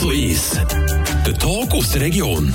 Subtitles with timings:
[0.00, 0.52] 1 zu 1.
[1.26, 2.50] Der Tag aus der Region.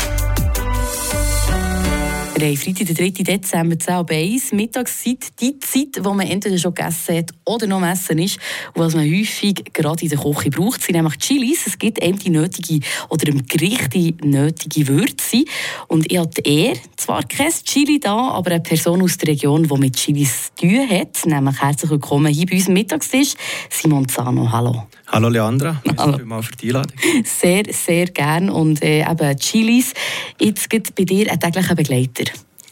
[2.36, 3.23] Freitag, den 3.
[3.23, 7.78] Dezember, 10 Uhr 1, Mittagszeit, die Zeit, wo man entweder schon gegessen hat oder noch
[7.78, 8.39] am Essen ist
[8.73, 11.67] und was man häufig gerade in der Küche braucht, sind nämlich Chilis.
[11.67, 15.46] Es gibt eben die nötige oder im Gericht die nötige Würze.
[15.87, 19.77] Und ich habe Ehre, zwar kein Chili da, aber eine Person aus der Region, die
[19.77, 23.35] mit Chilis zu tun hat, nämlich herzlich willkommen hier bei uns am Mittagstisch,
[23.70, 24.52] Simon Zano.
[24.52, 24.88] Hallo.
[25.08, 26.20] Hallo Leandra, Hallo.
[26.26, 26.98] mal für die Einladung.
[27.23, 28.50] Sehr, sehr gern.
[28.50, 29.94] Und äh, eben Chilis,
[30.40, 32.26] jetzt gibt bei dir ein täglicher Begleiter.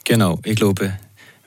[0.03, 0.97] Genau, ich glaube,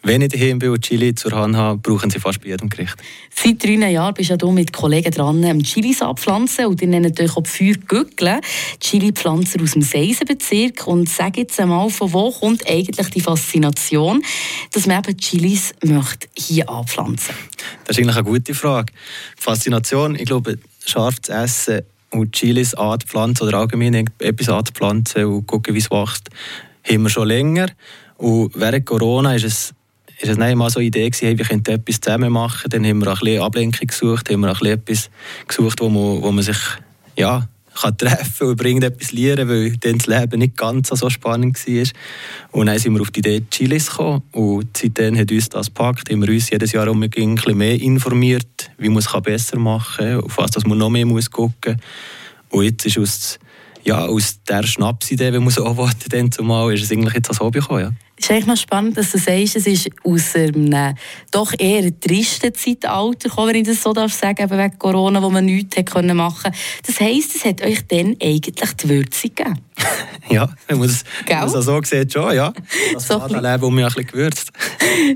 [0.06, 2.95] wenn ich daheim bin und Chili zur Hand habe, brauchen sie fast bei jedem Gericht.
[3.34, 7.42] Seit drei Jahren bist du mit Kollegen dran, Chilis abpflanzen und ihr nennt natürlich auch
[7.42, 8.40] die Feuergückel.
[8.78, 10.87] Chili-Pflanzer aus dem Seisenbezirk.
[10.87, 14.23] Und sag jetzt einmal, von wo kommt eigentlich die Faszination,
[14.73, 17.34] dass man eben Chilis möchte hier anpflanzen
[17.84, 18.92] Das ist eigentlich eine gute Frage.
[19.37, 25.46] Die Faszination, ich glaube, scharf zu essen und Chilis anzupflanzen oder allgemein etwas anzupflanzen und
[25.46, 26.30] gucken, wie es wächst,
[26.88, 27.68] haben wir schon länger.
[28.16, 29.74] Und während Corona ist es,
[30.18, 32.70] ist es nicht mal so eine Idee gewesen, hey, wir könnten etwas zusammen machen.
[32.70, 35.10] Dann haben wir ein bisschen Ablenkung gesucht, haben wir ein bisschen etwas
[35.46, 36.59] gesucht, wo man, wo man sich
[37.16, 37.48] ja,
[37.80, 41.87] kann treffen und irgendetwas lernen, weil dann das Leben nicht ganz so spannend war.
[42.52, 46.10] Und dann sind wir auf die Idee Chilis gekommen und seitdem hat uns das gepackt,
[46.10, 50.07] haben wir uns jedes Jahr um ein bisschen mehr informiert, wie man es besser machen
[50.07, 52.59] kann, auf was man noch mehr muss gucken muss.
[52.59, 53.38] Und jetzt ist aus,
[53.85, 57.41] ja, aus der Schnapsidee, wenn man so anwartet, dann zumal, ist es eigentlich jetzt als
[57.41, 57.80] Hobby gekommen.
[57.80, 58.05] Ja.
[58.18, 60.95] Ist eigentlich noch spannend, dass du sagst, es ist aus einem
[61.30, 65.28] doch eher tristen Zeitalter gekommen, wenn ich das so darf sagen, eben wegen Corona, wo
[65.28, 66.58] man nichts machen konnte.
[66.86, 69.66] Das heisst, es hat euch dann eigentlich die Würze gegeben?
[70.31, 71.05] ja, man es
[71.65, 72.53] so sieht, schon, ja.
[72.94, 74.53] Das so Leben um mich ein bisschen gewürzt.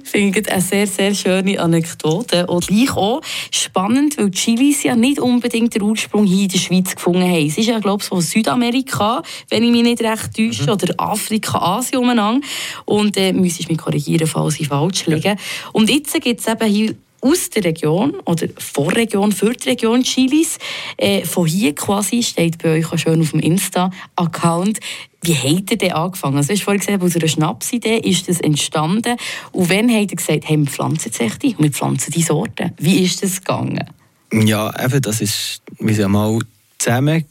[0.03, 2.47] Ich finde eine sehr, sehr schöne Anekdote.
[2.47, 6.95] Und gleich auch spannend, weil Chilis ja nicht unbedingt den Ursprung hier in der Schweiz
[6.95, 7.47] gefunden haben.
[7.47, 10.71] Es ist ja, glaube ich, von Südamerika, wenn ich mich nicht recht täusche, mhm.
[10.71, 12.47] oder Afrika, Asien umeinander.
[12.85, 15.29] Und äh, müsste ich mich korrigieren, falls ich falsch liege.
[15.29, 15.37] Ja.
[15.73, 20.03] Und jetzt gibt es eben hier aus der Region oder vor Region, für die Region
[20.03, 20.59] Chilis.
[20.97, 24.81] Äh, von hier quasi steht bei euch auch schön auf dem Insta-Account.
[25.23, 26.37] Wie habt ihr denn angefangen?
[26.37, 29.17] Also, du hast vorhin gesagt, aus einer Schnapsidee ist das entstanden.
[29.53, 32.73] Und wann habt ihr gesagt, hey, wir pflanzen jetzt echt und wir pflanzen die Sorten?
[32.79, 33.85] Wie ist das gegangen?
[34.33, 36.39] Ja, eben, das ist, wir sind mal
[36.79, 37.25] zusammen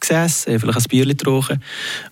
[0.00, 1.62] gesessen, vielleicht ein Bier getrunken.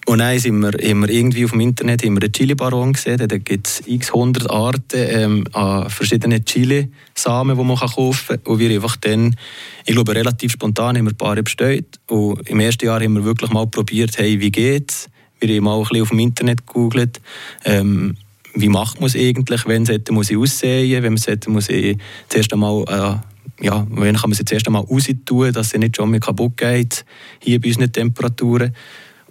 [0.06, 3.26] Und dann sind wir, haben wir irgendwie auf dem Internet haben wir einen Chili-Baron gesehen.
[3.26, 8.52] Da gibt es x 100 Arten ähm, an verschiedenen Chili-Samen, die man kaufen kann.
[8.52, 9.36] Und wir einfach dann,
[9.84, 11.98] ich glaube, relativ spontan haben wir ein paar bestellt.
[12.06, 15.08] Und im ersten Jahr haben wir wirklich mal probiert, hey, wie geht's?
[15.40, 17.20] Wir haben mal ein bisschen auf dem Internet gegoogelt.
[17.64, 18.16] Ähm,
[18.54, 21.96] wie macht man es eigentlich, wenn sollte man sie aussehen, wenn man sollte man sie
[22.28, 23.27] zuerst einmal äh,
[23.60, 27.04] ja, wenn kann man sie zuerst einmal raustun, dass sie nicht schon mehr kaputt geht,
[27.40, 28.74] hier bei unseren Temperaturen.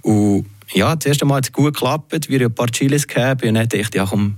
[0.02, 3.54] Und ja, zuerst einmal hat es gut geklappt, wir haben ein paar Chilis gehabt und
[3.54, 4.36] dann dachte ich, ja komm,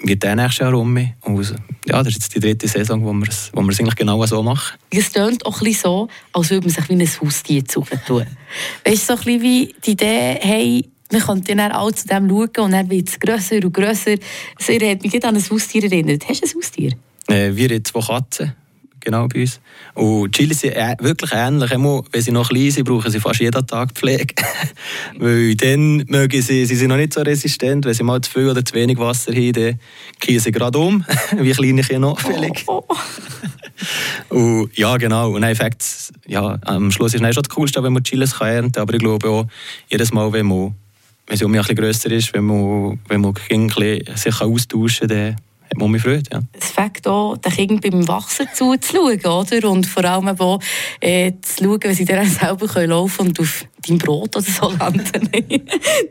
[0.00, 0.96] wird der nächste Jahr rum.
[1.22, 1.54] Und
[1.86, 4.24] ja, das ist jetzt die dritte Saison, wo wir es, wo wir es eigentlich genau
[4.26, 4.78] so machen.
[4.90, 8.26] Es klingt auch ein so, als würde man sich wie ein Haustier zutun.
[8.84, 12.28] weißt du, so ein bisschen wie die Idee, hey, man könnte dann auch zu dem
[12.28, 14.14] schauen und dann wird es grösser und grösser.
[14.58, 16.28] Es erinnert mich an ein Haustier erinnert.
[16.28, 16.92] Hast du ein Haustier?
[17.28, 18.52] Äh, wir haben zwei Katzen
[19.00, 19.60] genau bei uns.
[19.94, 21.70] Und Chili sind wirklich ähnlich.
[21.70, 24.34] Immer, wenn sie noch klein sind, brauchen sie fast jeden Tag Pflege.
[25.18, 27.84] Weil dann mögen sie, sie sind noch nicht so resistent.
[27.84, 29.80] Wenn sie mal zu viel oder zu wenig Wasser haben, dann
[30.20, 31.04] kriegen sie gerade um.
[31.36, 32.64] Wie kleine Kinder fällig.
[32.66, 32.84] Oh.
[34.28, 35.32] Und ja, genau.
[35.32, 35.84] Und Effekt,
[36.26, 38.82] ja, am Schluss ist es schon das Coolste, wenn man Chilis ernten kann.
[38.82, 39.46] Aber ich glaube auch,
[39.88, 40.74] jedes Mal, wenn man
[41.28, 43.34] wenn sie um mich ein bisschen grösser ist, wenn man, wenn man
[44.14, 45.36] sich austauschen kann,
[45.70, 46.22] hat man mich Freude.
[46.32, 46.40] Ja.
[46.52, 49.70] Es fängt auch, den Kindern beim Wachsen zuzuschauen, oder?
[49.70, 50.60] Und vor allem auch
[51.00, 54.70] äh, zu schauen, wie sie dann selber können laufen und auf dein Brot oder so
[54.78, 55.28] landen.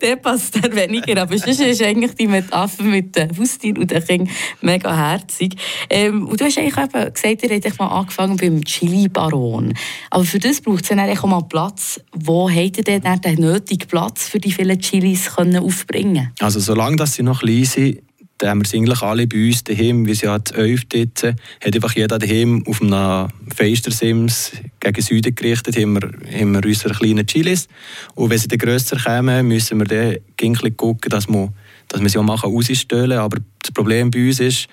[0.01, 1.21] der passt dann weniger.
[1.21, 4.29] Aber sonst ist eigentlich die Metapher mit dem Haustier und dem Kind
[4.61, 5.55] mega herzig.
[5.89, 9.73] Ähm, und du hast eigentlich eben gesagt, ihr habt mal angefangen beim Chili-Baron.
[10.09, 11.99] Aber für das braucht es dann auch mal Platz.
[12.13, 16.97] Wo habt ihr denn den nötigen Platz für die vielen Chilis können aufbringen Also solange
[16.97, 17.99] dass sie noch klein sind,
[18.37, 21.75] da haben wir es eigentlich alle bei uns daheim, wie sie hat elf dort, hat
[21.75, 27.25] einfach jeder daheim auf einem Fenstersims gegen Süden gerichtet, haben wir, haben wir unsere kleinen
[27.25, 27.67] Chilis.
[28.15, 31.51] Und wenn sie dann grösser kommen, müssen wir dann gucken, dass wir,
[31.87, 33.17] dass wir sie auch machen, rausstellen.
[33.17, 34.67] Aber das Problem bei uns ist,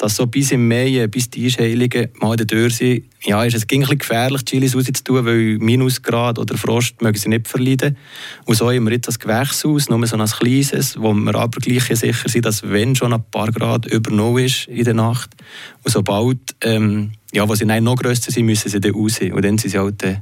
[0.00, 3.54] dass so bis im Mai, bis die Einschheiligen mal in der Tür sind, ja, ist
[3.54, 7.98] es ein bisschen gefährlich, Chilis rauszutun, weil Minusgrad oder Frost mögen sie nicht verleiden.
[8.46, 11.84] Und so haben wir jetzt das Gewächshaus, nur so ein kleines, wo wir aber gleich
[11.84, 15.30] sicher sind, dass wenn schon ein paar Grad über Null ist in der Nacht,
[15.84, 19.20] und sobald, ähm, ja, wo sie noch grösser sind, müssen sie dann raus.
[19.20, 20.16] Und dann sind sie halt äh,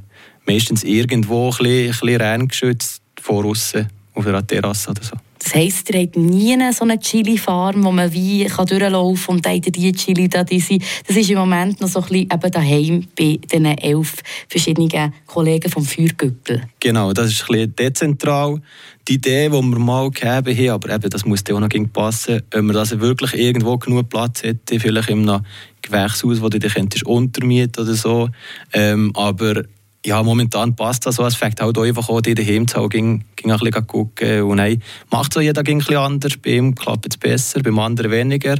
[0.45, 5.15] meistens irgendwo ein bisschen, ein bisschen geschützt, vor außen, auf einer Terrasse oder so.
[5.39, 9.45] Das heisst, ihr habt nie so eine Chili-Farm, wo man wie kann durchlaufen kann und
[9.45, 10.83] dann die Chili da, die sind.
[11.07, 14.15] Das ist im Moment noch so ein bisschen eben daheim bei den elf
[14.49, 16.63] verschiedenen Kollegen vom Feuergüppel.
[16.81, 18.61] Genau, das ist ein bisschen dezentral.
[19.07, 22.65] Die Idee, die wir mal gegeben haben, aber eben, das muss auch noch passen, wenn
[22.65, 25.45] man das wirklich irgendwo genug Platz hätte, vielleicht in einem
[25.81, 26.75] Gewächshaus, wo du dich
[27.05, 28.29] untermieten oder so.
[28.73, 29.63] Ähm, aber
[30.05, 31.25] ja, momentan passt das so.
[31.25, 34.43] Es fängt halt auch einfach an, die daheim zu haben, ging, ging ein bisschen gucken.
[34.43, 34.81] Und nein,
[35.11, 36.37] macht so jeder ein bisschen anders.
[36.37, 38.57] Bei ihm klappt es besser, beim anderen weniger.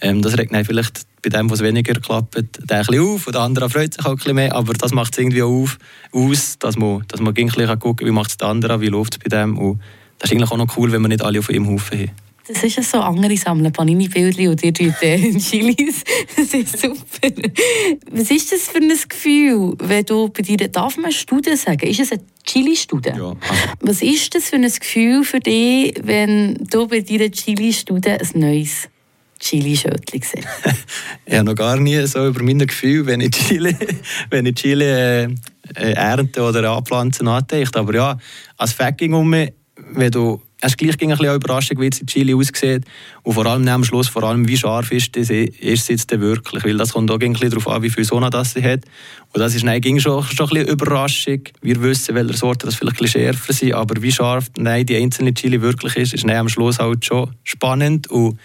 [0.00, 3.34] Ähm, das regt dann vielleicht bei dem, was weniger klappt, der ein bisschen auf und
[3.34, 4.54] der andere freut sich auch ein bisschen mehr.
[4.54, 5.78] Aber das macht es irgendwie auch auf,
[6.12, 8.88] aus, dass man, dass man ein bisschen gucken kann, wie macht es der andere, wie
[8.88, 9.56] läuft es bei dem.
[9.56, 9.80] Und
[10.18, 12.10] das ist eigentlich auch noch cool, wenn wir nicht alle auf einem Haufen haben.
[12.48, 16.02] Das ist ja so, andere sammeln Panini-Bildchen und ihr tut äh, Chilis.
[16.36, 17.28] Das ist super.
[18.10, 21.88] Was ist das für ein Gefühl, wenn du bei dir, darf man Studie sagen?
[21.88, 23.12] Ist es eine Chili-Studie?
[23.16, 23.36] Ja.
[23.80, 28.88] Was ist das für ein Gefühl für dich, wenn du bei deiner Chili-Studie ein neues
[29.38, 30.48] Chili-Schötchen siehst?
[31.26, 33.76] ich habe noch gar nie so über meine Gefühle, wenn ich Chili,
[34.30, 35.24] wenn ich Chili äh,
[35.76, 37.78] äh, ernte oder anpflanze, nachdenke.
[37.78, 38.18] Aber ja,
[38.56, 39.52] als Fakt um mich,
[39.92, 42.84] wenn du es gleich ein bisschen Überraschung, wie jetzt Chili aussieht.
[43.24, 46.64] Und vor allem am Schluss, vor allem, wie scharf ist, das, ist es jetzt wirklich.
[46.64, 48.80] Weil das kommt auch ein bisschen darauf an, wie viel Sonne das sie hat.
[49.32, 51.40] Und das ist nein, schon, schon ein bisschen Überraschung.
[51.62, 54.96] Wir wissen, welche Sorten das vielleicht ein bisschen schärfer sind, aber wie scharf nein, die
[54.96, 58.08] einzelne Chili wirklich ist, ist am Schluss halt schon spannend.
[58.08, 58.38] Und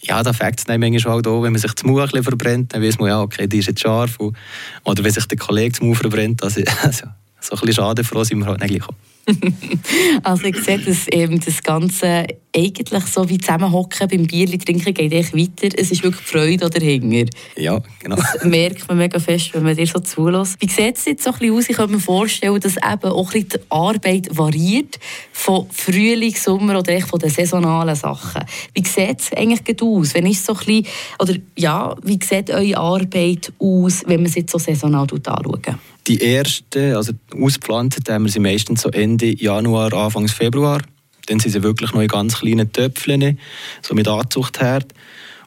[0.00, 2.98] ja, da fängt es manchmal halt auch, wenn man sich das Mauer verbrennt, dann weiß
[2.98, 4.18] man, ja, okay, die ist jetzt scharf.
[4.18, 4.36] Und,
[4.84, 7.06] oder wenn sich der Kollege das Mauer verbrennt, also, also
[7.40, 8.88] so ein bisschen schade, sind wir halt nicht gleich
[10.22, 12.26] also ich sehe, dass eben das Ganze
[12.56, 15.76] eigentlich so wie zusammenhocken beim Bierli trinken geht echt weiter.
[15.76, 17.26] Es ist wirklich Freude oder Hinger.
[17.56, 18.16] Ja, genau.
[18.16, 20.56] Das merkt man mega fest, wenn man dir so zulässt.
[20.60, 21.68] Wie sieht es jetzt so ein bisschen aus?
[21.68, 24.98] Ich kann mir vorstellen, dass eben auch ein die Arbeit variiert
[25.32, 28.44] von Frühling, Sommer oder echt von den saisonalen Sachen.
[28.72, 30.14] Wie sieht es eigentlich aus?
[30.14, 30.86] Wenn ich so ein bisschen,
[31.18, 35.76] oder ja, wie sieht eure Arbeit aus, wenn man es jetzt so saisonal anschaut?
[36.06, 40.82] Die ersten, also auspflanzt haben wir sie meistens so Ende Januar, Anfang Februar.
[41.26, 43.38] Dann sind sie wirklich noch in ganz kleinen Töpfeln,
[43.80, 44.92] so mit Anzuchtherd.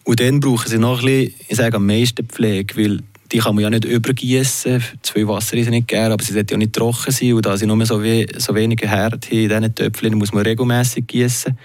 [0.04, 3.56] Und dann brauchen sie noch ein bisschen, ich sage am meisten Pflege, weil die kann
[3.56, 4.84] man ja nicht übergießen.
[5.04, 7.34] Zwei Wasser ist nicht gern, aber sie sollten ja nicht trocken sein.
[7.34, 10.44] Und da sie nur so, we so wenige Herd haben in diesen Töpfeln, muss man
[10.44, 11.58] regelmäßig gießen.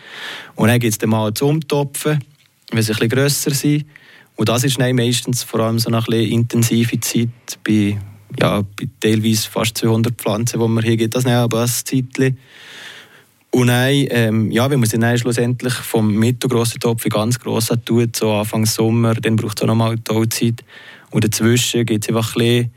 [0.57, 2.19] Und dann gibt es dann mal zum Umtopfen,
[2.73, 3.87] wenn sie ein bisschen grösser sind.
[4.37, 7.29] Und das ist meistens vor allem so eine intensive Zeit
[7.65, 7.99] bei
[8.41, 8.63] ja,
[9.01, 12.39] teilweise fast 200 Pflanzen, die man hier gibt, das aber ein Zeitchen.
[13.51, 17.85] Und dann, ähm, ja, wenn man sie dann schlussendlich vom mittelgroßen Topf in ganz grossen
[17.85, 20.65] tut, so Anfang Sommer, dann braucht es auch nochmal die Zeit.
[21.11, 22.71] Und dazwischen geht es einfach ein bisschen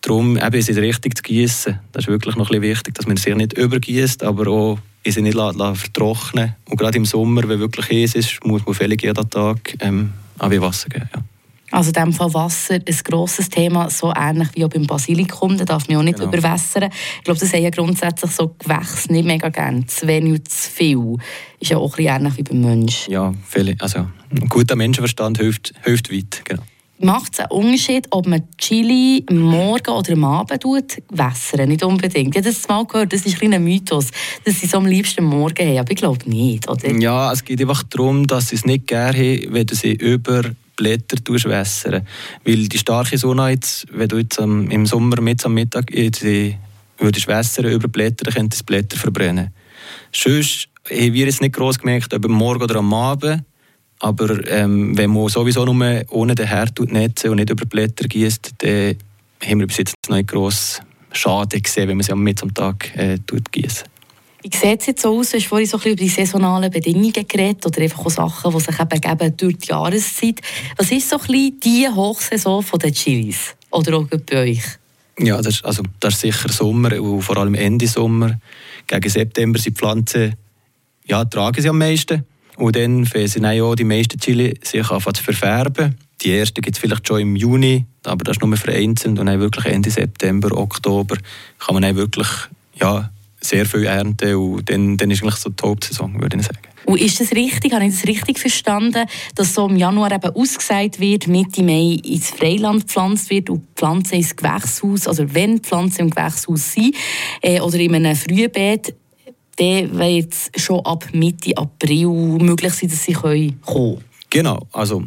[0.00, 1.78] darum, eben, sie richtig zu gießen.
[1.92, 5.20] Das ist wirklich noch ein bisschen wichtig, dass man sie nicht übergießt, aber auch sie
[5.20, 9.76] nicht vertrocknen Und gerade im Sommer, wenn wirklich heiß ist, muss man völlig jeden Tag
[9.80, 11.10] ähm, Wasser geben.
[11.14, 11.22] Ja.
[11.70, 15.64] Also in dem Fall Wasser ein grosses Thema, so ähnlich wie auch beim Basilikum, da
[15.64, 16.28] darf man auch nicht genau.
[16.28, 16.90] überwässern.
[17.18, 20.70] Ich glaube, das haben ja grundsätzlich so Gewächse nicht mega gerne, zu wenig und zu
[20.70, 21.16] viel.
[21.58, 23.12] Ist ja auch ein ähnlich wie beim Menschen.
[23.12, 26.62] Ja, viele, also ein guter Menschenverstand hilft, hilft weit, genau.
[26.98, 31.02] Macht es einen Unterschied, ob man Chili am Morgen oder am Abend tut?
[31.10, 32.34] Wässern, nicht unbedingt.
[32.34, 34.06] Ich habe das mal gehört, das ist ein kleiner Mythos,
[34.44, 36.90] dass sie so am liebsten am Morgen haben, aber ich glaube nicht, oder?
[36.98, 40.42] Ja, es geht einfach darum, dass sie es nicht gerne haben, wenn sie über
[40.76, 41.16] Blätter
[41.48, 42.06] wässern.
[42.44, 46.22] Weil die starke Sonne, jetzt, wenn du jetzt im Sommer mit am Mittag jetzt,
[46.98, 49.50] würdest wässern über Blätter, könnte das Blätter verbrennen.
[50.12, 53.42] Sonst haben wir jetzt nicht gross gemerkt, ob am Morgen oder am Abend.
[53.98, 58.54] Aber ähm, wenn man sowieso nur ohne den Herd netzen und nicht über Blätter gießt,
[58.58, 58.96] dann
[59.42, 60.80] haben wir bis jetzt noch nicht gross
[61.12, 63.18] Schaden gesehen, wenn man sie am Mittag äh,
[63.52, 63.88] gießen.
[64.48, 65.30] Wie sieht es jetzt so aus?
[65.30, 68.78] Du hast vorhin so über die saisonalen Bedingungen geredet oder einfach auch Sachen, die sich
[68.78, 70.40] eben geben durch die Jahreszeit.
[70.76, 73.56] Was ist so ein die Hochsaison der Chilis?
[73.70, 74.62] Oder auch bei euch?
[75.18, 78.38] Ja, das ist, also, das ist sicher Sommer und vor allem Ende Sommer.
[78.86, 80.36] Gegen September sind die Pflanzen,
[81.06, 82.24] ja, tragen sie am meisten.
[82.56, 85.96] Und dann fangen sie auch die meisten Chili sich an zu verfärben.
[86.22, 89.18] Die ersten gibt es vielleicht schon im Juni, aber das ist nur vereinzelt.
[89.18, 91.16] Und dann wirklich Ende September, Oktober
[91.58, 92.28] kann man dann wirklich
[92.80, 93.10] ja,
[93.48, 96.58] sehr viel ernten und dann, dann ist eigentlich so die Hauptsaison, würde ich sagen.
[96.86, 101.00] Und ist das richtig, habe ich das richtig verstanden, dass so im Januar eben ausgesagt
[101.00, 106.10] wird, Mitte Mai ins Freiland gepflanzt wird und Pflanzen ins Gewächshaus, also wenn Pflanzen im
[106.10, 106.94] Gewächshaus sind
[107.42, 108.94] äh, oder in einem Frühbeet,
[109.56, 114.04] dann wird es schon ab Mitte April möglich sein, dass sie kommen können.
[114.30, 115.02] Genau, also,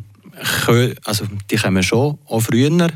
[1.06, 2.90] also die kommen schon, auch früher.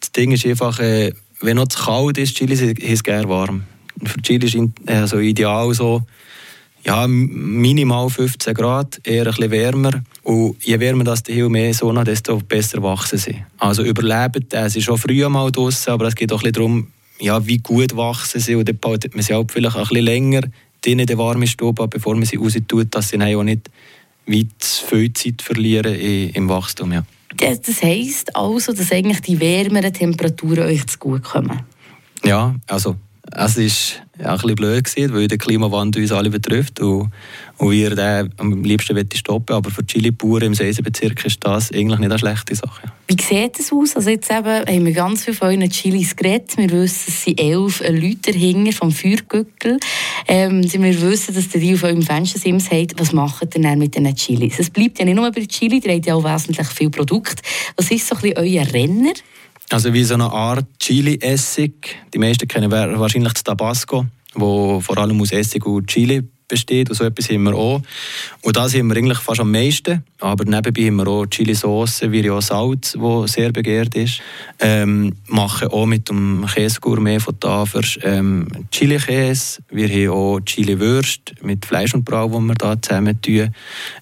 [0.00, 3.64] Das Ding ist einfach, äh, wenn noch zu kalt ist, Chili ist es gerne warm.
[4.04, 6.02] Für Chili ist also ideal so,
[6.84, 10.02] ja, minimal 15 Grad, eher ein bisschen wärmer.
[10.22, 13.44] Und je wärmer das die Hill mehr Sonne, desto besser wachsen sie.
[13.58, 16.86] Also überleben, es ist schon früh mal draußen, aber es geht auch ein bisschen darum,
[17.20, 18.54] ja, wie gut wachsen sie.
[18.54, 20.42] Und dann behaltet man sie auch vielleicht ein bisschen länger
[20.84, 23.68] in der warmen Stube, bevor man sie raus tut, dass sie auch nicht
[24.26, 26.92] weit viel Zeit verlieren im Wachstum.
[26.92, 27.04] Ja.
[27.36, 31.60] Das heisst also, dass eigentlich die wärmeren Temperaturen euch zu gut kommen?
[32.24, 32.96] Ja, also
[33.32, 37.10] es war ja, ein bisschen blöd, weil der Klimawandel uns alle betrifft und,
[37.58, 41.98] und wir den am liebsten stoppen Aber für die Chili-Bauern im Seisenbezirk ist das eigentlich
[41.98, 42.92] nicht eine schlechte Sache.
[43.06, 43.96] Wie sieht es aus?
[43.96, 46.56] Also jetzt eben haben wir ganz viele von euren Chilis geredet.
[46.56, 49.78] Wir wissen, es sind elf Leute dahinter vom Feuergückel.
[50.26, 52.98] Ähm, wir wissen, dass die auf eurem Fenstersims hat.
[52.98, 54.58] Was macht ihr dann mit diesen Chilis?
[54.58, 57.42] Es bleibt ja nicht nur bei Chili, ihr habt ja auch wesentlich viele Produkte.
[57.76, 59.12] Was ist so ein bisschen euer Renner?
[59.70, 61.96] Also wie so eine Art Chili-Essig.
[62.14, 66.88] Die meisten kennen wahrscheinlich das Tabasco, wo vor allem aus Essig und Chili besteht.
[66.88, 67.82] Und so etwas haben wir auch.
[68.40, 70.02] Und das haben wir eigentlich fast am meisten.
[70.20, 74.22] Aber nebenbei haben wir auch Chili-Sauce, wie auch Salz, das sehr begehrt ist.
[74.58, 79.60] Ähm, machen auch mit dem Käsegourmet von Tafers ähm, Chili-Käse.
[79.70, 83.54] Wir haben auch Chili-Würst mit Fleisch und Brau, die wir da zusammen tun.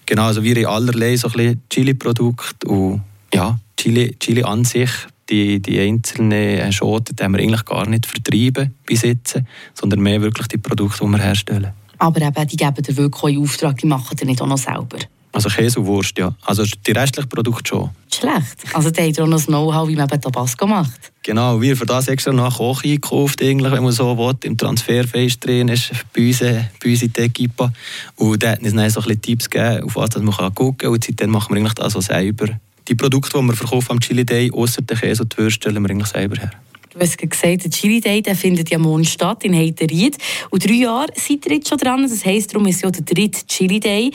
[0.05, 2.69] Genau, also wir haben allerlei so Chili-Produkte.
[2.69, 3.01] Und
[3.33, 4.89] ja, Chili, Chili an sich
[5.29, 10.47] die, die einzelnen Schoten die haben wir eigentlich gar nicht vertrieben besitzen, sondern mehr wirklich
[10.47, 11.73] die Produkte, die wir herstellen.
[11.97, 14.57] Aber eben, die geben dir wirklich auch in Auftrag, die machen die nicht auch noch
[14.57, 14.99] selber?
[15.33, 16.33] Also Käse und Wurst, ja.
[16.45, 17.89] Also die restlichen Produkte schon.
[18.11, 18.73] Schlecht.
[18.73, 21.11] Also die haben auch noch das Know-how, wie man eben Tabasco macht.
[21.21, 24.35] Genau, wir haben für das extra nach Koch eingekauft, eigentlich, wenn man so will.
[24.43, 27.71] Im Transferfest drin ist bei uns, bei uns in der Equipa.
[28.15, 30.91] Und da hat uns dann so ein bisschen Tipps gegeben, auf was man gucken kann.
[30.91, 34.25] Und seitdem machen wir eigentlich das so selber die Produkte, die wir verkaufen am Chili
[34.25, 36.51] Day, außer den Käse und die Würste, stellen wir eigentlich selber her.
[36.97, 40.17] Du hast gesagt, der Chili Day der findet ja morgen statt in Heiteried.
[40.49, 42.01] Und drei Jahre seid ihr jetzt schon dran.
[42.01, 44.11] Das heisst, darum ist ja der dritte Chili Day.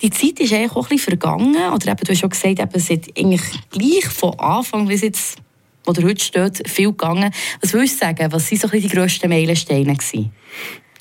[0.00, 1.56] Die Zeit ist eigentlich auch ein bisschen vergangen.
[1.56, 5.38] Oder eben, du hast schon gesagt, eben, es ist eigentlich gleich von Anfang bis jetzt,
[5.84, 7.32] wo der heute steht, viel gegangen.
[7.62, 9.96] Was würdest du sagen, was waren so die grössten Meilensteine?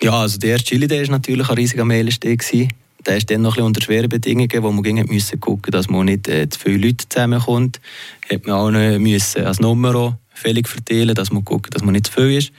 [0.02, 2.38] Ja, also der erste Chili Day war natürlich ein riesiger Meilenstein
[3.10, 6.06] der ist dann noch ein unter schweren Bedingungen, wo man gucken müssen gucken, dass man
[6.06, 7.82] nicht äh, zu viele Leute zusammenkommt.
[8.32, 12.06] Hat man auch noch müssen als Nummer völlig verteilen, dass man guckt, dass man nicht
[12.08, 12.52] zu viel ist.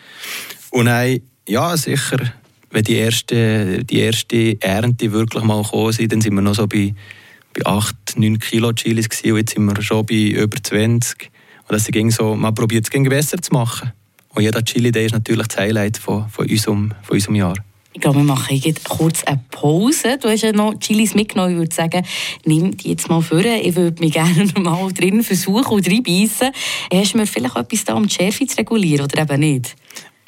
[0.71, 2.33] Und dann, ja, sicher,
[2.71, 6.67] wenn die erste, die erste Ernte wirklich mal gekommen sind, dann sind wir noch so
[6.67, 6.95] bei,
[7.55, 11.31] bei 8, 9 Kilo Chilis gewesen, und jetzt sind wir schon bei über 20.
[11.69, 13.93] Und das ging so, man probiert es besser zu machen.
[14.31, 17.55] Und jeder Chili Day ist natürlich das Highlight von, von, unserem, von unserem Jahr.
[17.93, 20.17] Ich glaube, wir machen kurz eine Pause.
[20.21, 21.53] Du hast ja noch Chilis mitgenommen.
[21.53, 22.07] Ich würde sagen,
[22.45, 23.41] nimm die jetzt mal vor.
[23.41, 26.51] Ich würde mich gerne mal drin versuchen und reinbeissen.
[26.93, 29.75] Hast du mir vielleicht etwas da, um die Schärfe zu regulieren oder eben nicht?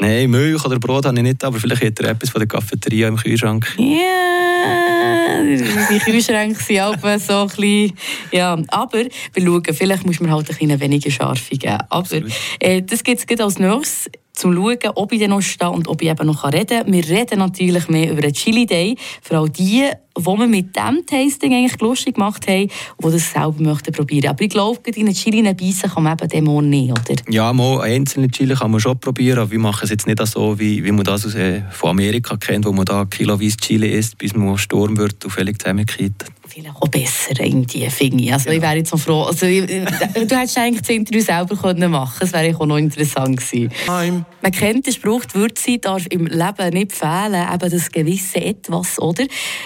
[0.00, 3.06] Nein, Milch oder Brot habe ich nicht, aber vielleicht hat er etwas von der Cafeteria
[3.06, 3.72] im Kühlschrank.
[3.78, 7.92] Ja, die Kühlschränke sind auch so ein bisschen...
[8.32, 9.04] Ja, aber
[9.34, 11.78] wir schauen, vielleicht muss man halt ein bisschen weniger Scharfe geben.
[11.88, 12.20] Aber
[12.58, 16.08] äh, das gibt es als nächstes zum Schauen, ob ich noch stehe und ob ich
[16.08, 16.92] eben noch reden kann.
[16.92, 18.96] Wir reden natürlich mehr über den Chili Day.
[19.20, 23.54] Vor allem die, die wir mit diesem Tasting eigentlich lustig gemacht haben die das selber
[23.58, 24.30] möchten probieren.
[24.30, 27.20] Aber ich glaube, in den Chili beißen kann man eben den morgen nicht, oder?
[27.28, 30.58] Ja, mal einzelne Chili kann man schon probieren, aber wir machen es jetzt nicht so,
[30.58, 34.18] wie, wie man das aus, äh, von Amerika kennt, wo man da kiloweise Chili isst,
[34.18, 38.32] bis man Sturm wird und völlig zusammenkippt vielleicht auch besser irgendwie, finde ich.
[38.32, 38.56] Also genau.
[38.56, 42.18] ich wäre jetzt noch froh, also ich, du hättest eigentlich das Interview selber können machen
[42.20, 43.70] das wäre auch noch interessant gewesen.
[43.86, 48.40] I'm Man kennt den Spruch, die Würze darf im Leben nicht fehlen, eben das gewisse
[48.40, 49.24] Etwas, oder?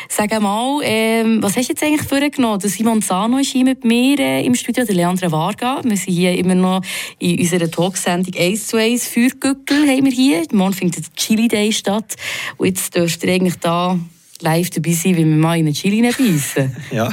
[0.08, 2.60] Sag mal, ähm, was hast du jetzt eigentlich vorgenommen?
[2.60, 5.80] Der Simon Zano ist hier mit mir äh, im Studio, der Leandra Varga.
[5.82, 6.82] Wir sind hier immer noch
[7.18, 10.42] in unserer Talksendung 1 zu 1 Feuergückel haben wir hier.
[10.52, 12.14] Morgen findet der Chili Day statt
[12.56, 13.98] und jetzt dürft ihr eigentlich da
[14.42, 16.76] live dabei sein, wie wir mal in eine Chili beißen.
[16.92, 17.08] ja.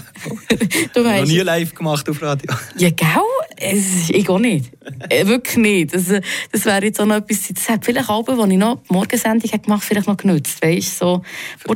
[0.94, 2.54] du weißt, Noch nie live gemacht auf Radio.
[2.78, 3.08] Ja, gell?
[3.56, 4.72] Es, ich auch nicht.
[5.10, 5.94] Äh, wirklich nicht.
[5.94, 6.06] Das,
[6.52, 9.50] das wäre jetzt auch noch etwas, das hat vielleicht Abend, als ich noch die Morgensendung
[9.50, 10.62] gemacht habe, vielleicht noch genutzt.
[10.62, 11.22] Weißt, so,
[11.58, 11.76] Für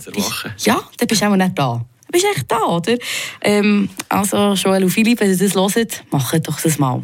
[0.59, 1.85] ja, dann bist du auch nicht da.
[2.11, 2.97] Bist du echt da, oder?
[3.41, 7.01] Ähm, also, Joel und Philipp, wenn ihr das hört, macht doch das mal.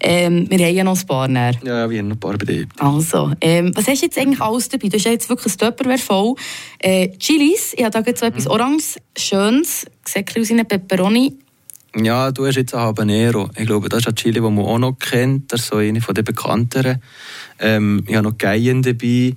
[0.00, 1.54] Ähm, wir haben ja noch ein paar näher.
[1.64, 2.66] Ja, wir haben noch ein paar bei dir.
[2.78, 4.88] Also, ähm, was hast du jetzt eigentlich alles dabei?
[4.88, 6.34] Du hast ja jetzt wirklich ein Tupperware voll.
[6.78, 11.34] Äh, Chilis, ich habe da jetzt so etwas Oranges, Schönes, Säckchen aus einer Peperoni.
[11.96, 13.50] Ja, du hast jetzt einen Habanero.
[13.56, 15.52] Ich glaube, das ist ein Chili, den man auch noch kennt.
[15.52, 17.02] Das ist so eine von den bekannteren.
[17.58, 19.36] Ähm, ich habe noch Geien dabei.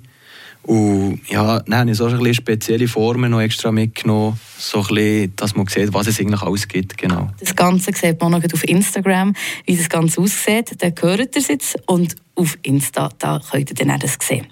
[0.64, 4.86] Und ja, dann habe ich so ein bisschen spezielle Formen noch extra mitgenommen, so ein
[4.86, 6.96] bisschen, dass man sieht, was es eigentlich alles gibt.
[6.96, 7.30] Genau.
[7.38, 9.34] Das Ganze sieht man noch auf Instagram,
[9.66, 10.74] wie das Ganze aussieht.
[10.78, 14.46] Da hört ihr es jetzt und auf Insta da könnt ihr dann auch das sehen.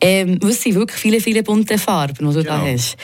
[0.00, 2.72] Ähm, es sind wirklich viele, viele bunte Farben, die du da Genau.
[2.72, 2.96] hast.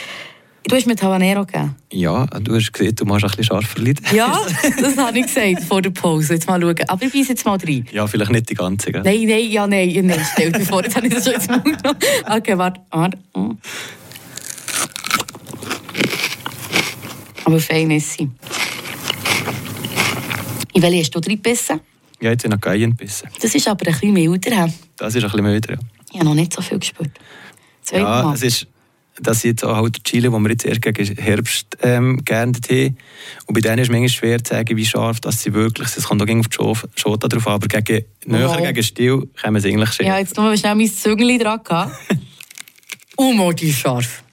[0.67, 1.77] Du hast mir Habanero gegeben.
[1.93, 4.01] Ja, du hast gesehen, du machst ein bisschen scharfer Lied.
[4.13, 4.41] Ja,
[4.81, 6.35] das habe ich gesagt vor der Pause.
[6.35, 6.75] Jetzt mal schauen.
[6.89, 7.87] Aber ich beiße jetzt mal rein.
[7.93, 8.91] Ja, vielleicht nicht die ganze.
[8.91, 9.03] Gell?
[9.03, 11.65] Nein, nein, ja, nein, ja, nein, stell dir vor, jetzt habe ich das schon Mund
[11.83, 11.99] genommen.
[12.31, 13.19] Okay, warte, warte.
[17.45, 18.31] Aber fein ist sie.
[20.73, 21.81] In welche hast du drin gebissen?
[22.23, 23.29] Ja, jetzt habe ich noch Geien gebissen.
[23.41, 24.71] Das ist aber ein bisschen milder.
[24.97, 25.73] Das ist ein bisschen müde.
[25.75, 25.79] Ja,
[26.11, 27.11] Ich habe noch nicht so viel gespürt.
[27.83, 28.25] Zweimal.
[28.25, 28.67] ja es ist
[29.21, 32.97] das ist jetzt auch halt Chili, den wir jetzt erst gegen Herbst ähm, geerntet haben.
[33.47, 35.99] Und bei denen ist es manchmal schwer zu sagen, wie scharf dass sie wirklich sind.
[36.03, 38.57] Es kommt auch auf die Scho- Schote drauf, aber gegen, näher Wow.
[38.59, 40.07] gegen Stil können sie eigentlich schön.
[40.07, 41.93] Ja, jetzt nur schnell mein Züngeli dran gehabt.
[43.17, 44.25] oh, mal, die ist scharf.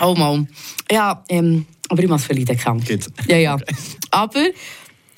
[0.00, 0.46] Oh, mal.
[0.90, 2.80] Ja, ähm, aber ich muss es verleiden kann.
[2.80, 3.10] Geht's?
[3.28, 3.56] Ja, ja.
[4.10, 4.40] Aber,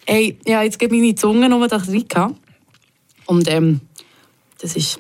[0.07, 2.37] hey, ja, jetzt geht meine Zunge noch da rein.
[3.27, 3.81] Und ähm,
[4.61, 4.99] das ist,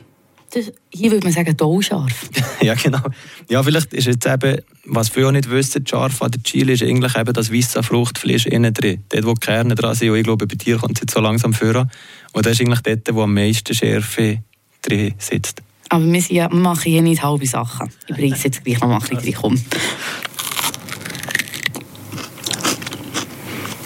[0.91, 2.29] hier würde man sagen, scharf.
[2.61, 3.01] ja, genau.
[3.49, 6.83] Ja, vielleicht ist jetzt eben, was viele auch nicht wissen, Scharf an der Chili ist
[6.83, 9.05] eigentlich eben das weiße Fruchtfleisch innen drin.
[9.09, 10.11] Dort, wo die Kerne dran sind.
[10.11, 11.89] Und ich glaube, bei dir kommt es jetzt so langsam vor.
[12.33, 14.43] Und das ist eigentlich dort, wo am meisten Schärfe
[14.83, 15.63] drin sitzt.
[15.91, 17.91] Aber wir, sind ja, wir machen hier nicht halbe Sachen.
[18.09, 19.65] Ich bringe es jetzt gleich noch mal ein bisschen.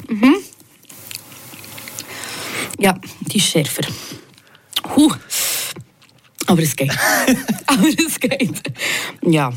[0.08, 0.34] Mhm.
[2.78, 3.82] Ja, die ist schärfer.
[6.52, 6.90] Aber es geht.
[7.66, 8.62] Aber es geht.
[9.22, 9.50] Ja.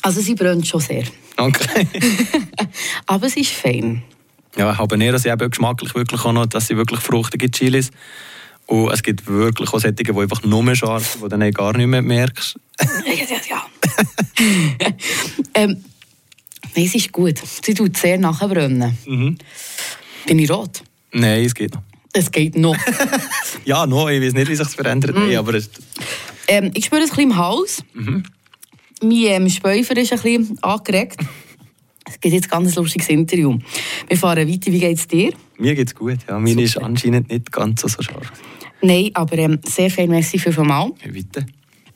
[0.00, 1.04] Also sie brennt schon sehr.
[1.36, 1.86] Okay.
[3.06, 4.02] Aber es ist fein.
[4.56, 7.90] Ja, Habanero sind eben geschmacklich wirklich auch noch, dass sie wirklich fruchtige Chilis.
[8.64, 11.76] Und es gibt wirklich auch solche, die einfach nur scharf sind, die du dann gar
[11.76, 12.56] nicht mehr merkst.
[13.06, 13.66] Ja, ja,
[14.80, 14.88] ja.
[15.54, 15.84] ähm,
[16.74, 17.38] nein, es ist gut.
[17.62, 18.96] Sie tut sehr nachbrennen.
[19.04, 19.36] Mhm.
[20.26, 20.82] Bin ich rot?
[21.12, 21.82] Nein, es geht noch.
[22.14, 22.76] Es geht noch.
[23.64, 25.16] Ja, noch, ich weiß nicht, wie sich das verändert.
[25.16, 25.26] Mm.
[25.26, 25.70] Nein, aber es,
[26.48, 27.84] ähm, ich spüre es ein bisschen im Hals.
[27.94, 28.22] Mein
[29.12, 31.20] ähm, Späufer ist ein bisschen angeregt.
[32.06, 33.58] Es gibt jetzt ein ganz lustiges Interview.
[34.08, 34.72] Wir fahren weiter.
[34.72, 35.32] Wie geht es dir?
[35.58, 36.18] mir geht es gut.
[36.28, 36.38] Ja.
[36.38, 38.32] Meine ist anscheinend nicht ganz so scharf.
[38.82, 40.90] Nein, aber ähm, sehr viel merci für mal.
[41.04, 41.46] Ja, Weiter.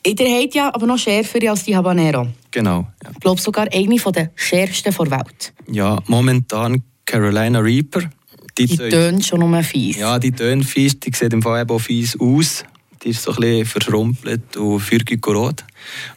[0.07, 2.29] Ihr habt ja aber noch schärfer als die Habanero.
[2.51, 2.87] Genau.
[3.03, 3.11] Ja.
[3.13, 5.53] Ich glaube sogar eine der schärfsten der Welt.
[5.71, 8.09] ja, momentan Carolina Reaper.
[8.57, 9.99] Die, Die tönt- schon nur fies.
[9.99, 12.65] Ja, die tönt fies, die sieht im Fall eben auch fies aus.
[13.03, 15.65] Die ist so ein bisschen verschrumpelt und fürgikorot.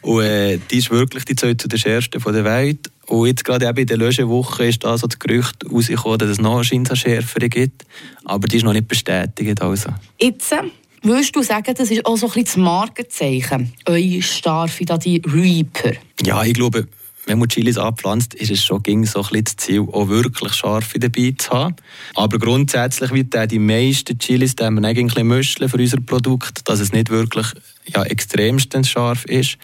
[0.00, 2.90] Und äh, die ist wirklich die zu den schärfsten von der Welt.
[3.06, 6.40] Und jetzt gerade eben in der Löschewoche ist da so das Gerücht rausgekommen, dass es
[6.40, 7.84] noch eine scheinbar schärfere gibt.
[8.24, 9.60] Aber die ist noch nicht bestätigt.
[9.60, 9.90] Also.
[10.20, 10.62] Jetzt äh,
[11.02, 13.72] würdest du sagen, das ist auch so ein bisschen das Markenzeichen.
[13.86, 15.92] Eure Starfe, da die Reaper.
[16.24, 16.88] Ja, ich glaube,
[17.26, 20.98] wenn man Chilis anpflanzt, ist es schon ging so ein das Ziel, auch wirklich scharfe
[20.98, 21.76] dabei zu haben.
[22.14, 26.80] Aber grundsätzlich wird die meisten Chilis, die wir eigentlich ein müscheln für unser Produkt, dass
[26.80, 27.46] es nicht wirklich
[27.86, 29.58] ja, extremstens scharf ist.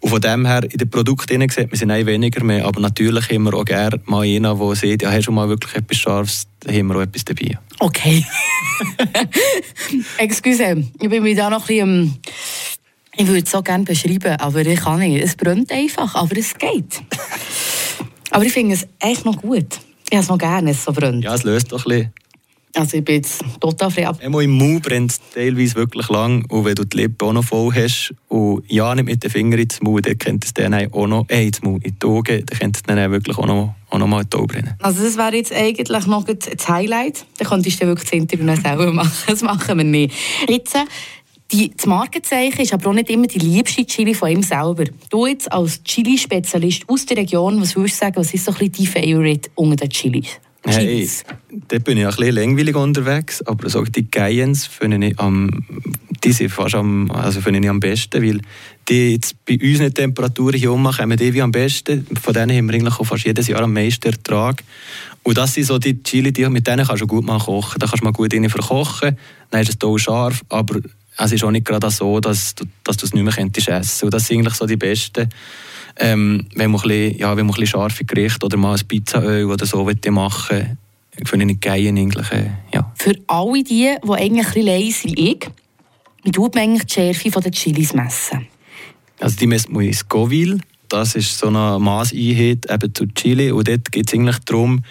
[0.00, 2.66] Und von dem her, in den Produkten sieht man sie nein, weniger mehr.
[2.66, 5.74] Aber natürlich haben wir auch gerne mal einen, der sieht, ja, hast du mal wirklich
[5.74, 7.58] etwas Scharfes, da haben wir auch etwas dabei.
[7.78, 8.24] Okay.
[10.18, 12.18] Excuse, ich bin mir da noch ein bisschen...
[13.16, 15.22] Ich würde es so gerne beschreiben, aber ich kann nicht.
[15.22, 17.02] Es brennt einfach, aber es geht.
[18.30, 19.78] aber ich finde es echt noch gut.
[20.10, 21.24] Ich habe es noch gerne, es so brennt.
[21.24, 22.12] Ja, es löst doch ein bisschen.
[22.76, 24.18] Also ich bin jetzt total frei ab.
[24.22, 26.44] Einmal im Mund brennt es teilweise wirklich lang.
[26.50, 29.60] Und wenn du die Lippen auch noch voll hast und ja nicht mit den Fingern
[29.60, 32.58] ins Mund, dann könnte es dann auch noch, äh, ins Mund, in die Augen, dann
[32.58, 34.74] könnte es dann wirklich auch noch, auch noch mal in die Augen brennen.
[34.80, 37.24] Also das wäre jetzt eigentlich noch das Highlight.
[37.38, 39.10] Dann könntest du wirklich das Interview noch selber machen.
[39.26, 40.14] Das machen wir nicht.
[40.46, 40.76] Jetzt,
[41.52, 44.84] die, das Markenzeichen ist aber auch nicht immer die liebste Chili von ihm selber.
[45.10, 48.70] Du jetzt als Chili-Spezialist aus der Region, was würdest du sagen, was ist so ein
[48.70, 50.40] bisschen dein Favorite unter den Chilis?
[50.68, 51.08] Hey,
[51.68, 55.64] dort bin ich ein bisschen langweilig unterwegs, aber so die Gaiens finde ich am,
[56.24, 58.40] die sind fast am, also finde ich am besten, weil
[58.88, 62.04] die jetzt bei unseren Temperaturen hier oben kommen die wie am besten.
[62.20, 64.64] Von denen haben wir eigentlich auch fast jedes Jahr am meisten Ertrag.
[65.22, 67.78] Und das sind so die Chili, die, mit denen kannst du gut mal kochen.
[67.78, 69.16] Da kannst du mal gut rein verkochen,
[69.50, 70.80] dann ist es auch scharf, aber
[71.18, 74.06] es ist auch nicht gerade so, dass du, dass du es nicht mehr könntest essen.
[74.06, 75.28] Und das sind eigentlich so die besten.
[75.98, 78.86] Ähm, wenn, man ein bisschen, ja, wenn man ein bisschen scharfe Gerichte oder mal ein
[78.86, 80.76] Pizzaöl oder so machen will,
[81.24, 82.30] finde ich geil eigentlich.
[82.32, 82.92] Äh, ja.
[82.96, 85.48] Für alle die, die eigentlich ein bisschen leise sind wie ich,
[86.24, 88.46] wie tut man eigentlich die Schärfe der Chilis messen?
[89.20, 90.58] Also die messen wir in Scoville.
[90.88, 93.50] Das ist so eine Maßeinheit eben zu Chili.
[93.50, 94.82] Und dort geht es eigentlich darum,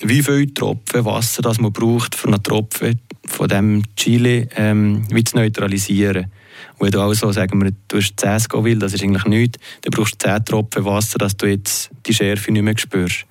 [0.00, 5.24] wie viel Tropfen Wasser das man braucht, für einen Tropfen von dem Chili ähm, wie
[5.24, 6.30] zu neutralisieren.
[6.78, 9.90] Und wenn du also, sagen wir, du hast 10 Scoville, das ist eigentlich nichts, dann
[9.90, 13.26] brauchst du 10 Tropfen Wasser, dass du jetzt die Schärfe nicht mehr spürst.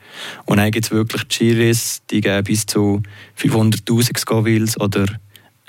[0.45, 3.01] Und dann gibt es wirklich Chilis, die geben bis zu
[3.39, 5.05] 500'000 Scovilles oder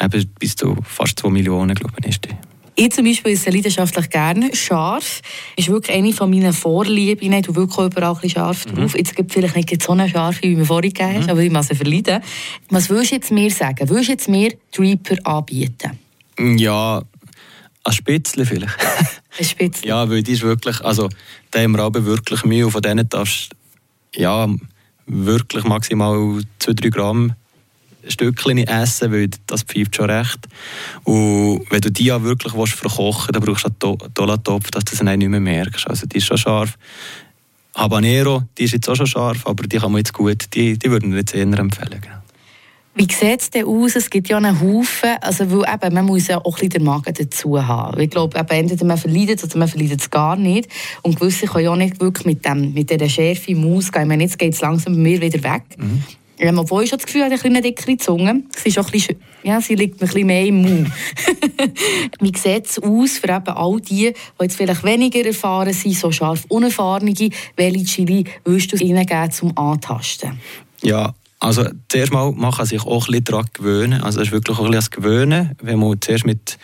[0.00, 2.47] eben bis zu fast 2 Millionen, glaube ich, ist die.
[2.80, 5.20] Ich zum Beispiel esse leidenschaftlich gerne scharf.
[5.56, 7.32] Ist wirklich eine von meinen Vorlieben.
[7.32, 8.76] Ich tue wirklich überall ein scharf mhm.
[8.76, 8.96] drauf.
[8.96, 11.28] Jetzt gibt vielleicht nicht so eine scharfe, wie mir vorhin gegeben mhm.
[11.28, 12.22] aber ich muss sie verleiden.
[12.70, 13.90] Was willst du jetzt mir sagen?
[13.90, 15.98] Willst du jetzt mir Reaper anbieten?
[16.38, 17.02] Ja,
[17.82, 18.78] ein Spitzle vielleicht.
[19.36, 19.88] Ein Spitzle?
[19.88, 21.08] ja, weil die ist wirklich, also
[21.50, 23.50] da haben wir aber wirklich Mühe und von denen darfst
[24.14, 24.48] ja,
[25.06, 27.34] wirklich maximal 2-3 Gramm
[28.08, 30.48] Stückchen essen, weil das pfeift schon recht.
[31.04, 34.96] Und wenn du die ja wirklich willst, verkochen dann brauchst du einen Dollatopf, dass du
[34.96, 35.88] das nicht mehr merkst.
[35.88, 36.76] Also die ist schon scharf.
[37.74, 40.90] Habanero, die ist jetzt auch schon scharf, aber die kann man jetzt gut, die, die
[40.90, 42.00] würden wir jetzt eher empfehlen.
[42.00, 42.18] Genau.
[42.98, 43.94] Wie sieht es denn aus?
[43.94, 46.84] Es gibt ja einen Haufen, also weil eben, man muss ja auch ein bisschen den
[46.84, 48.00] Magen dazu haben.
[48.00, 50.68] Ich glaube, eben, entweder man verleidet oder man verleidet es gar nicht.
[51.02, 54.02] Und gewisse können ja nicht wirklich mit, dem, mit dieser Schärfe im Maus gehen.
[54.02, 55.62] Ich meine, jetzt geht es langsam bei mir wieder weg.
[55.76, 56.02] Mhm.
[56.38, 58.42] Ja, obwohl ich das Gefühl habe, eine dickere Zunge.
[58.56, 60.90] Sie, ist auch ein bisschen, ja, sie liegt mir ein bisschen mehr im Mund.
[62.20, 66.12] Wie sieht es aus für eben all die, die jetzt vielleicht weniger erfahren sind, so
[66.12, 67.12] scharf unerfahrene,
[67.56, 70.38] welche Chili willst du ihnen geben zum Antasten?
[70.82, 74.02] Ja, also zuerst mal man kann sich auch ein bisschen daran gewöhnen.
[74.02, 75.56] Also es ist wirklich auch ein bisschen Gewöhnen.
[75.62, 76.58] Wenn man zuerst mit,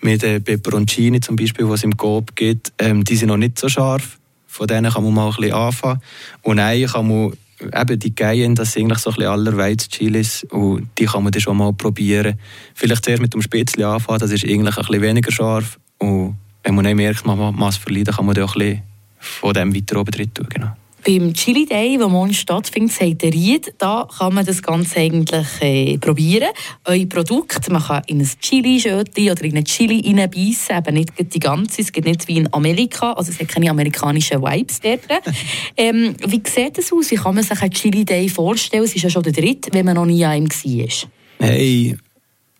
[0.00, 3.58] mit äh, Peperoncini zum Beispiel, was es im Coop gibt, ähm, die sind noch nicht
[3.58, 4.18] so scharf.
[4.46, 6.02] Von denen kann man mal ein bisschen anfangen.
[6.42, 10.44] Und dann kann man eben die Geien, das sind eigentlich so ein bisschen allerweiz Chilis
[10.50, 12.38] und die kann man dann schon mal probieren.
[12.74, 16.74] Vielleicht zuerst mit dem Spätzle anfangen, das ist eigentlich ein bisschen weniger scharf und wenn
[16.74, 18.82] man nicht merkt, man muss verlieren, dann kann man dann auch ein bisschen
[19.18, 20.46] von dem weiter oben drin tun.
[20.48, 20.76] Genau.
[21.04, 25.46] Beim Chili Day, der morgen stattfindet, sagt der Ried, da kann man das Ganze eigentlich
[25.60, 26.50] äh, probieren.
[26.84, 31.40] Euer Produkt, man kann in ein Chili-Schötchen oder in ein Chili reinbeissen, eben nicht die
[31.40, 35.00] ganze, es gibt nicht wie in Amerika, also es hat keine amerikanischen Vibes dort.
[35.76, 37.10] ähm, wie sieht das aus?
[37.10, 38.84] Wie kann man sich einen Chili Day vorstellen?
[38.84, 41.08] Es ist ja schon der dritte, wenn man noch nie an ihm war.
[41.40, 41.96] Hey,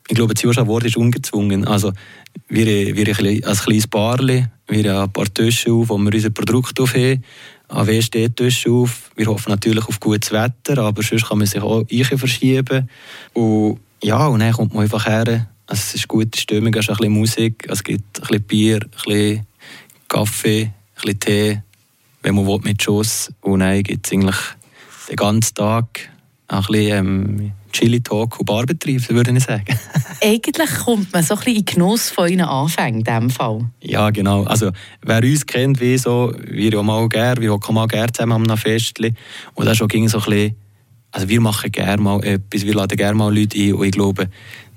[0.09, 1.65] ich glaube, das Zuschauerwort ist ungezwungen.
[1.65, 1.93] Also,
[2.49, 6.81] wir, wir als kleines Barli, wir haben ein paar Tische auf, wo wir unser Produkt
[6.81, 7.23] aufheben
[7.73, 9.11] AW steht auf.
[9.17, 12.89] Wir hoffen natürlich auf gutes Wetter, aber sonst kann man sich auch verschieben.
[13.33, 15.49] Und ja, und dann kommt man einfach her.
[15.67, 18.81] Also es ist gute Stimmung, es ist ein bisschen Musik, es gibt ein bisschen Bier,
[18.83, 19.47] ein bisschen
[20.09, 21.63] Kaffee, ein bisschen Tee,
[22.23, 23.33] wenn man will, mit Schuss.
[23.41, 24.37] Und dann gibt es eigentlich
[25.09, 26.11] den ganzen Tag
[26.49, 29.79] ein bisschen ähm, Chili-Talk und Barbetrieb, würde ich sagen.
[30.23, 33.65] Eigentlich kommt man so ein bisschen in Genuss von euren Anfängen in diesem Fall.
[33.81, 34.45] Ja, genau.
[34.45, 34.71] Also,
[35.03, 38.57] wer uns kennt, wie so, wir ja mal gerne, wir hocken mal gerne zusammen am
[38.57, 39.15] Festli.
[39.55, 40.57] Und das schon ging so ein bisschen,
[41.11, 44.29] also wir machen gerne mal etwas, wir laden gerne mal Leute ein und ich glaube,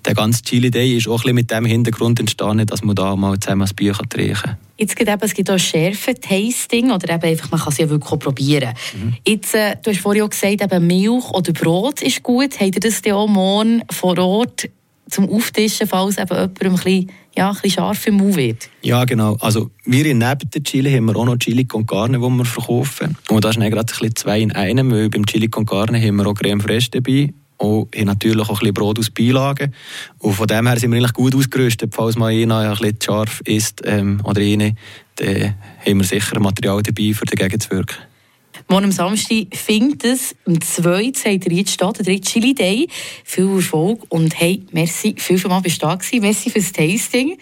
[0.06, 3.16] der ganze Chili Day ist auch ein bisschen mit dem Hintergrund entstanden, dass man da
[3.16, 4.58] mal zusammen ein Bier trinken kann.
[4.78, 8.74] Jetzt gibt es gibt auch Schärfe-Tasting oder eben einfach, man kann es ja wirklich probieren.
[8.94, 9.14] Mhm.
[9.26, 12.60] Jetzt, äh, du hast vorhin auch gesagt, eben Milch oder Brot ist gut.
[12.60, 14.70] Habt ihr das dann auch morgen vor Ort
[15.10, 18.70] zum Auftischen, falls eben jemandem ein bisschen, ja, ein bisschen scharf im Mund wird?
[18.82, 19.38] Ja, genau.
[19.40, 23.18] Also wir neben der Chili haben wir auch noch Chili con Carne, die wir verkaufen.
[23.30, 26.18] Und das ist gerade ein bisschen zwei in einem, weil beim Chili con Carne haben
[26.18, 29.74] wir auch Creme Fraiche dabei und haben natürlich auch ein bisschen Brot aus Beilagen.
[30.20, 31.94] Und von dem her sind wir eigentlich gut ausgerüstet.
[31.96, 34.76] Falls mal einer ein bisschen scharf ist ähm, oder eine,
[35.16, 37.98] dann haben wir sicher Material dabei, um dagegen zu wirken.
[38.68, 42.88] Morgen am Samstag findet es um zwei, sagt ihr jetzt statt, der dritte Chili Day.
[43.24, 46.22] Viel Erfolg und hey, merci, viel für mal bist du da gewesen.
[46.22, 47.38] Merci fürs Tasting.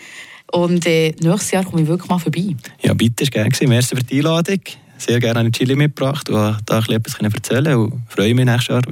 [0.51, 2.55] Und äh, nächstes Jahr komme ich wirklich mal vorbei.
[2.81, 3.69] Ja, bitte, ist gerne gewesen.
[3.69, 4.59] Merci für die Einladung.
[4.97, 8.67] Sehr gerne eine Chili mitgebracht und da ein bisschen etwas erzählen und freue mich nächstes
[8.67, 8.83] Jahr